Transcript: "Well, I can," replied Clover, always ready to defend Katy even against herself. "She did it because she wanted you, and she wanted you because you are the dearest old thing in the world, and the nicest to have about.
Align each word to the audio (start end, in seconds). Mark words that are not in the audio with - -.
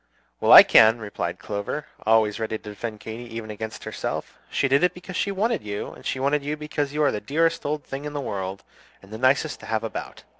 "Well, 0.39 0.51
I 0.51 0.63
can," 0.63 0.97
replied 0.97 1.37
Clover, 1.37 1.85
always 2.07 2.39
ready 2.39 2.57
to 2.57 2.69
defend 2.71 2.99
Katy 3.01 3.25
even 3.35 3.51
against 3.51 3.83
herself. 3.83 4.35
"She 4.49 4.67
did 4.67 4.83
it 4.83 4.95
because 4.95 5.15
she 5.15 5.29
wanted 5.31 5.61
you, 5.61 5.91
and 5.91 6.03
she 6.07 6.19
wanted 6.19 6.41
you 6.43 6.57
because 6.57 6.91
you 6.91 7.03
are 7.03 7.11
the 7.11 7.21
dearest 7.21 7.67
old 7.67 7.83
thing 7.83 8.05
in 8.05 8.13
the 8.13 8.19
world, 8.19 8.63
and 9.03 9.13
the 9.13 9.19
nicest 9.19 9.59
to 9.59 9.67
have 9.67 9.83
about. 9.83 10.23